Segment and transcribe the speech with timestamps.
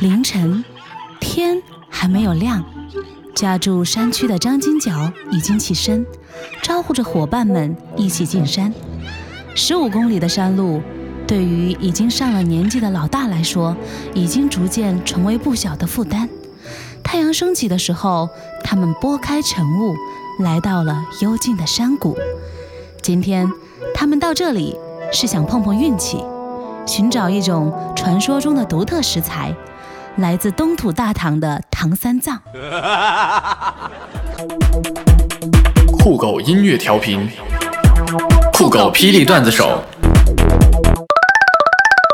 [0.00, 0.64] 凌晨，
[1.20, 2.64] 天还没有亮，
[3.32, 6.04] 家住山区的张金角已经起身，
[6.60, 8.74] 招呼着伙伴们一起进山。
[9.54, 10.82] 十五公里的山路，
[11.28, 13.76] 对于已经上了年纪的老大来说，
[14.14, 16.28] 已经逐渐成为不小的负担。
[17.04, 18.28] 太阳升起的时候，
[18.64, 19.94] 他们拨开晨雾，
[20.42, 22.18] 来到了幽静的山谷。
[23.00, 23.48] 今天，
[23.94, 24.76] 他们到这里
[25.12, 26.18] 是想碰碰运气，
[26.84, 29.54] 寻找一种传说中的独特食材。
[30.18, 32.40] 来自东土大唐的唐三藏，
[35.98, 37.28] 酷狗音乐调频，
[38.52, 39.82] 酷狗霹雳段子手，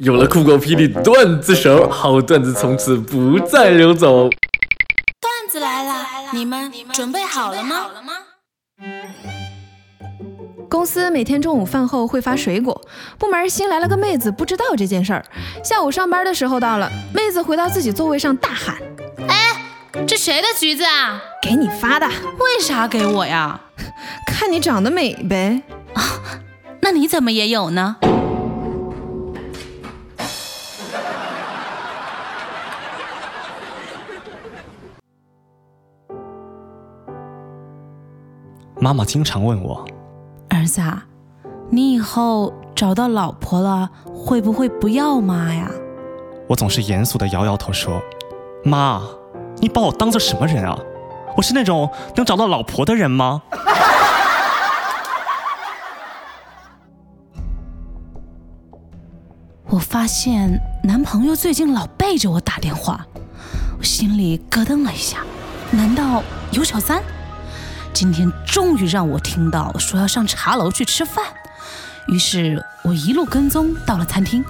[0.00, 4.28] 有了酷狗霹雳段子手，好段子从此不再流走。
[5.20, 7.76] 段子来了，你们准备好了吗？
[10.84, 12.78] 公司每天中午饭后会发水果，
[13.18, 15.24] 部门新来了个妹子，不知道这件事儿。
[15.64, 18.76] 下午上班的时候到了，妹子回到自己座位上大喊
[19.26, 19.64] ：“哎，
[20.06, 21.22] 这谁的橘子啊？
[21.40, 22.06] 给你发的。
[22.06, 23.58] 为啥给我呀？
[24.26, 25.62] 看你长得美呗。
[25.94, 26.02] 啊，
[26.82, 27.96] 那你怎么也有呢？”
[38.78, 39.82] 妈妈经常问我。
[40.64, 41.04] 儿子，啊，
[41.70, 45.70] 你以后找到老婆了，会不会不要妈呀？
[46.48, 48.00] 我总是严肃的摇摇头说
[48.64, 49.02] ：“妈，
[49.58, 50.78] 你把我当做什么人啊？
[51.36, 53.42] 我是那种能找到老婆的人吗？”
[59.68, 63.04] 我发现男朋友最近老背着我打电话，
[63.78, 65.18] 我心里咯噔了一下，
[65.70, 66.22] 难道
[66.52, 67.02] 有小三？
[67.94, 71.24] 今天终于让我听到说要上茶楼去吃饭，
[72.08, 74.44] 于是我一路跟踪到了餐厅，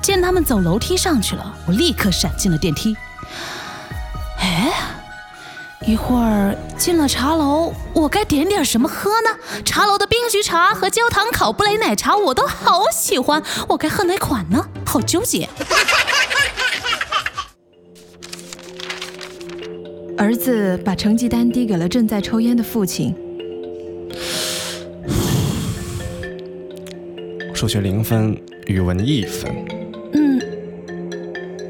[0.00, 2.96] 见他们走楼梯上去了，我立刻闪进了电梯。
[4.38, 4.72] 哎，
[5.84, 9.62] 一会儿进了茶楼，我该点点什么喝呢？
[9.64, 14.64] 茶楼的冰菊茶和焦糖烤布雷奶茶我都好喜欢，我该喝哪款呢？
[14.86, 15.48] 好纠结。
[20.18, 23.14] 儿子把成绩单递给了正在抽烟的父亲。
[27.54, 28.34] 数学零分，
[28.66, 29.54] 语文一分。
[30.14, 30.40] 嗯。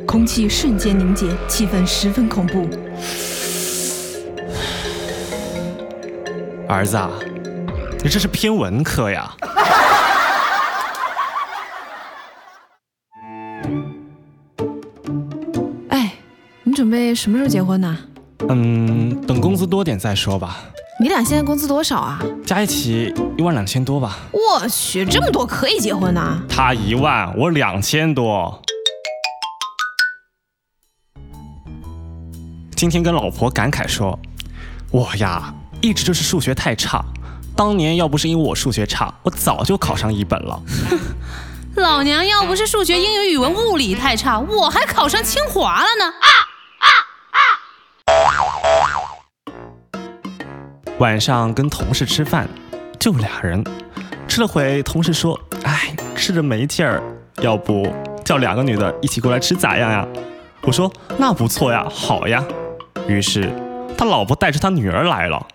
[0.07, 2.69] 空气瞬间凝结，气氛十分恐怖。
[6.69, 7.11] 儿子，啊
[8.03, 9.35] 你这是偏文科呀？
[15.89, 16.13] 哎，
[16.63, 17.99] 你准备什么时候结婚呢？
[18.49, 20.59] 嗯，等工资多点再说吧。
[21.01, 22.23] 你俩现在工资多少啊？
[22.47, 24.19] 加一起一万两千多吧。
[24.33, 26.41] 我去，这么多可以结婚呢？
[26.49, 28.63] 他一万，我两千多。
[32.75, 34.19] 今天跟老婆感慨说
[34.91, 37.05] ：“我呀，一直就是数学太差。
[37.55, 40.63] 当年要不是因为我数学差，我早就考上一本了。
[41.77, 46.15] 老娘要不是数学、英语、语文、物理太差，我还考上清华了呢。”
[50.99, 52.49] 晚上跟同事吃饭，
[52.99, 53.63] 就俩人，
[54.27, 57.03] 吃了会，同事说：“哎，吃着没劲儿，
[57.43, 57.87] 要不
[58.25, 60.09] 叫两个女的一起过来吃咋样呀？”
[60.65, 62.43] 我说：“那不错呀，好呀。”
[63.07, 63.53] 于是
[63.97, 65.47] 他老婆带着他女儿来了。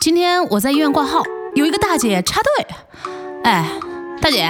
[0.00, 1.20] 今天我在医院挂号，
[1.56, 2.66] 有一个大姐插队。
[3.42, 3.68] 哎，
[4.22, 4.48] 大姐，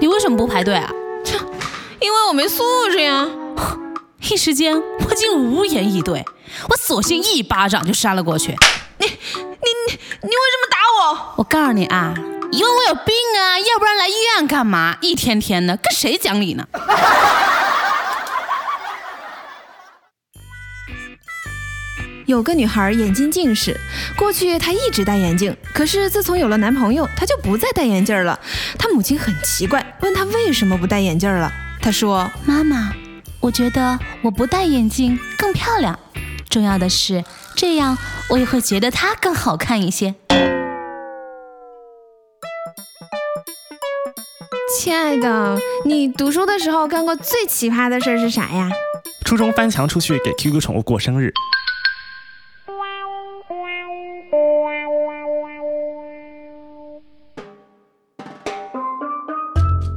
[0.00, 0.90] 你为什么不排队啊？
[1.24, 1.38] 切，
[2.02, 3.24] 因为我没素质呀。
[4.30, 6.24] 一时间，我竟无言以对。
[6.68, 8.56] 我索性一巴掌就扇了过去。
[8.98, 11.34] 你、你、你、你为什么打我？
[11.36, 12.14] 我告诉你啊，
[12.50, 14.96] 因为我有病啊，要不然来医院干嘛？
[15.00, 16.66] 一天天的，跟谁讲理呢？
[22.26, 23.78] 有个女孩眼睛近视，
[24.16, 28.40] 过去她一直戴眼镜，可是自从有了男朋友，她就不再戴眼镜了。
[28.78, 31.52] 她母亲很奇怪，问她为什么不戴眼镜了。
[31.82, 32.94] 她说：“妈妈。”
[33.44, 35.98] 我觉得我不戴眼镜更漂亮，
[36.48, 37.22] 重要的是
[37.54, 37.94] 这样
[38.30, 40.14] 我也会觉得它更好看一些。
[44.74, 48.70] 亲爱的，你读书的时候干过最奇葩的事是啥呀？
[49.26, 51.30] 初中翻墙出去给 QQ 宠物过生日。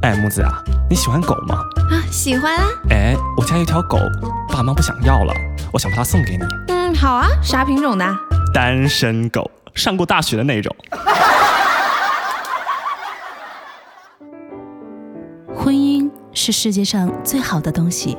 [0.02, 1.64] 哎，木子啊，你喜欢狗吗？
[1.98, 2.68] 啊，喜欢啊。
[2.92, 3.98] 哎，我家有条狗，
[4.54, 5.34] 爸妈不想要了，
[5.74, 6.44] 我想把它送给你。
[6.68, 8.06] 嗯，好啊，啥品种的？
[8.54, 10.76] 单身狗，上过大学的那种。
[15.56, 18.16] 婚姻是世界上最好的东西，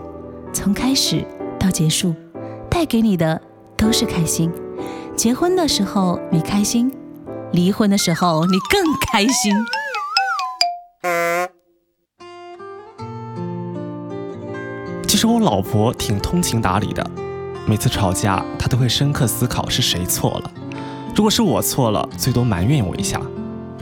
[0.53, 1.25] 从开始
[1.59, 2.13] 到结束，
[2.69, 3.41] 带给你的
[3.77, 4.53] 都是开心。
[5.15, 6.93] 结婚的时候你开心，
[7.53, 9.55] 离婚的时候你更开心。
[15.19, 17.05] 实我老婆挺通情达理的，
[17.67, 20.51] 每次吵架她都会深刻思考是谁错了。
[21.13, 23.19] 如果是我错了，最多埋怨我一下；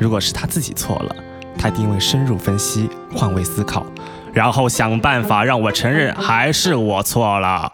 [0.00, 1.14] 如果是她自己错了，
[1.58, 3.84] 她一定会深入分析、换位思考，
[4.32, 7.68] 然后想办法让我承认还是我错了。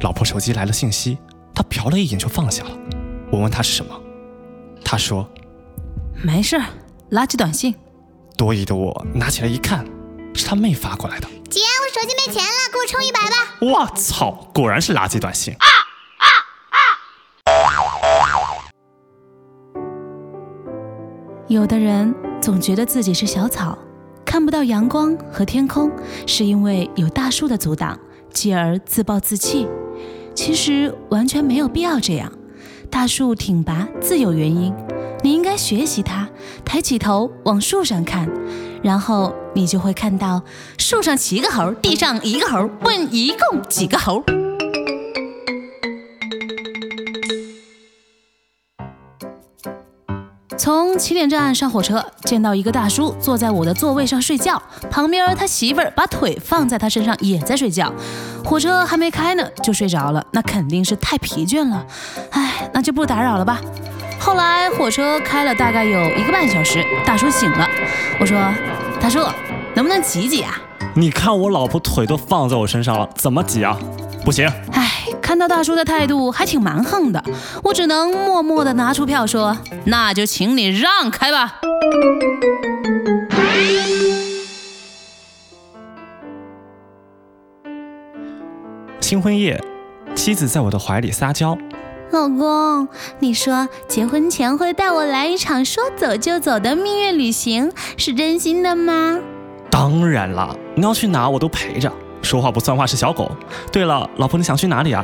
[0.00, 1.18] 老婆手机来了信息，
[1.54, 2.70] 她瞟了一眼就放下了。
[3.30, 3.94] 我问她是什么，
[4.90, 5.24] 她说
[6.20, 6.64] 没事儿，
[7.12, 7.72] 垃圾短信。
[8.36, 9.86] 多疑的我拿起来一看，
[10.34, 11.28] 是他妹发过来的。
[11.48, 13.36] 姐，我手机没钱了，给我充一百吧。
[13.60, 15.54] 我操，果然是垃圾短信。
[15.54, 15.66] 啊
[16.18, 16.26] 啊
[16.72, 16.80] 啊
[21.46, 23.78] 有的人总觉得自己是小草，
[24.24, 25.88] 看不到阳光和天空，
[26.26, 27.96] 是因为有大树的阻挡，
[28.32, 29.68] 继而自暴自弃。
[30.34, 32.32] 其实完全没有必要这样，
[32.90, 34.74] 大树挺拔自有原因，
[35.22, 36.28] 你应该学习它，
[36.64, 38.28] 抬起头往树上看，
[38.82, 40.42] 然后你就会看到
[40.76, 44.22] 树上七个猴，地上一个猴，问一共几个猴？
[50.90, 54.60] 从起点站上火车，见到一个大叔坐在我的座位上睡觉，
[54.90, 57.92] 旁边他媳妇儿把腿放在他身上也在睡觉。
[58.44, 61.86] 火车还没开呢就睡着了，那肯定是太疲倦了。
[62.32, 63.60] 唉，那就不打扰了吧。
[64.18, 67.64] 后来火车开了大概有一个半小时，大叔醒了。
[68.18, 68.36] 我说
[69.00, 69.20] ：“大叔，
[69.76, 70.58] 能不能挤挤啊？”
[70.96, 73.78] 你看我老婆腿都放在我身上了，怎么挤啊？
[74.24, 74.52] 不行。
[74.72, 74.89] 唉，
[75.30, 77.22] 看到大叔的态度还挺蛮横的，
[77.62, 79.56] 我只能默默的拿出票说
[79.86, 81.60] ：“那就请你让开吧。”
[89.00, 89.62] 新婚夜，
[90.16, 91.56] 妻子在我的怀里撒娇。
[92.10, 92.88] 老公，
[93.20, 99.20] 你说结婚前会带我来一场说走就走的蜜月旅行，是真心的吗？
[99.70, 101.92] 当然了，你要去哪我都陪着。
[102.22, 103.30] 说话不算话是小狗。
[103.72, 105.02] 对了，老婆你想去哪里啊？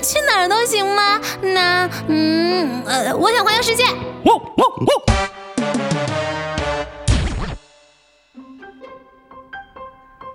[0.00, 1.20] 去哪儿都行吗？
[1.42, 3.84] 那，嗯，呃，我想环游世界。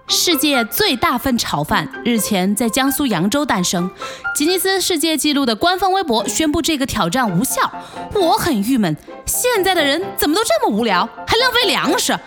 [0.07, 3.89] 世界最大份炒饭日前在江苏扬州诞生，
[4.35, 7.71] 吉尼斯世界纪录的官方微博宣布这个挑战无效。
[8.13, 8.95] 我很郁闷，
[9.25, 12.17] 现在的人怎么都这么无聊，还浪费粮食？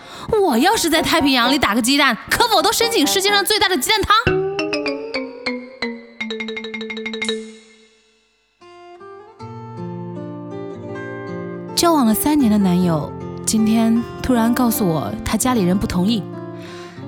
[0.41, 4.38] 我要是在太平洋里打个鸡蛋，可否都申请世界上最大的鸡蛋汤？
[11.79, 13.09] 交往了三年的男友，
[13.45, 16.21] 今天突然告诉我他家里人不同意。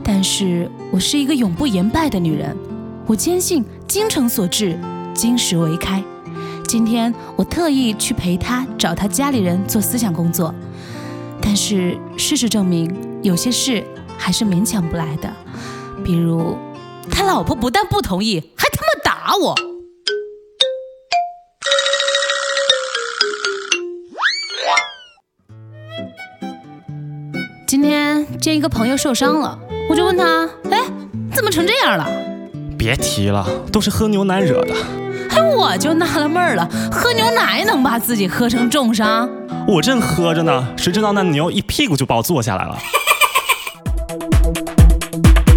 [0.01, 2.55] 但是我是一个永不言败的女人，
[3.05, 4.79] 我坚信精诚所至，
[5.13, 6.01] 金石为开。
[6.69, 10.55] 今天我特意去陪他找他家里人做思想工作，
[11.41, 12.89] 但是事实证明，
[13.21, 13.83] 有些事
[14.17, 15.29] 还是勉强不来的。
[16.01, 16.55] 比如，
[17.11, 19.53] 他老婆不但不同意，还他妈打我。
[28.39, 29.57] 见一个朋友受伤了。
[29.89, 30.83] 我就问他，哎，
[31.33, 32.07] 怎么成这样了？
[32.77, 34.73] 别提了，都是喝牛奶惹的。
[35.29, 39.29] 哎，我就纳了闷了，喝牛奶能把自己喝成重伤？
[39.67, 42.77] 我正喝着呢，谁知道那牛一屁股就把我坐下来了。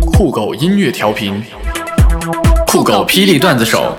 [0.12, 1.42] 酷狗音乐调频，
[2.66, 3.96] 酷狗霹雳段子手。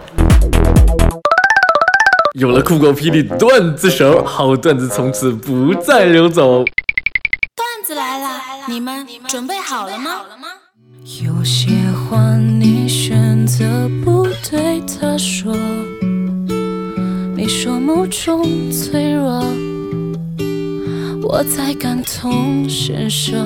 [2.34, 6.64] 有了酷狗霹雳段子手，好段子从此不再流走。
[8.68, 10.10] 你们准备好了吗？
[11.24, 15.56] 有些话你选择不对他说，
[17.36, 19.44] 你说某种脆弱，
[21.22, 23.38] 我在感同身受。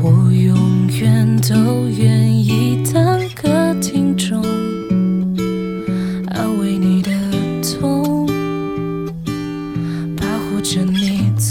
[0.00, 3.15] 我永远都愿意当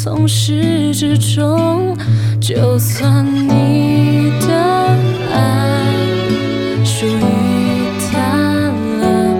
[0.05, 1.97] 从始至终
[2.39, 4.55] 就算你的
[5.33, 5.95] 爱
[6.83, 7.19] 属于
[8.05, 8.69] 他
[9.01, 9.35] 了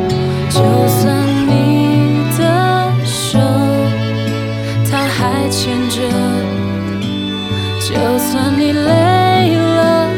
[0.50, 0.58] 就
[0.88, 3.38] 算你的手
[4.90, 6.02] 他还牵着
[7.80, 10.10] 就算你累了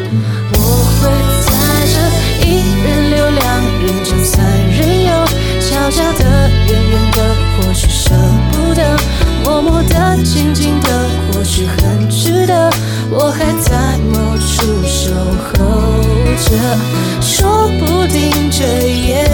[0.54, 0.58] 我
[0.96, 1.12] 会
[1.44, 1.51] 在
[1.92, 2.48] 这一
[2.86, 3.46] 人留两
[3.82, 5.12] 人疚三人游
[5.60, 8.16] 悄悄的远远的或许舍
[8.54, 8.98] 不得
[9.48, 12.70] 默默的，静静的，或许很值得。
[13.10, 16.04] 我还在某处守候
[16.44, 16.51] 着，
[17.22, 19.26] 说不定这夜。